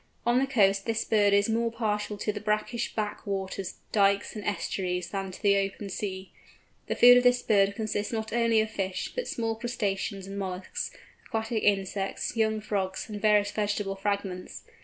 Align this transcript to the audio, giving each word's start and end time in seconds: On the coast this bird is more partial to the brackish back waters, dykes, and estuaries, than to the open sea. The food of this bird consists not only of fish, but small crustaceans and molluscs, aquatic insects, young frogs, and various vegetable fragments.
On 0.25 0.39
the 0.39 0.47
coast 0.47 0.87
this 0.87 1.05
bird 1.05 1.31
is 1.31 1.47
more 1.47 1.71
partial 1.71 2.17
to 2.17 2.33
the 2.33 2.39
brackish 2.39 2.95
back 2.95 3.23
waters, 3.27 3.75
dykes, 3.91 4.35
and 4.35 4.43
estuaries, 4.43 5.11
than 5.11 5.29
to 5.29 5.39
the 5.39 5.57
open 5.59 5.91
sea. 5.91 6.31
The 6.87 6.95
food 6.95 7.17
of 7.17 7.23
this 7.23 7.43
bird 7.43 7.75
consists 7.75 8.11
not 8.11 8.33
only 8.33 8.61
of 8.61 8.71
fish, 8.71 9.11
but 9.13 9.27
small 9.27 9.53
crustaceans 9.55 10.25
and 10.25 10.39
molluscs, 10.39 10.89
aquatic 11.27 11.61
insects, 11.61 12.35
young 12.35 12.61
frogs, 12.61 13.09
and 13.11 13.21
various 13.21 13.51
vegetable 13.51 13.95
fragments. 13.95 14.63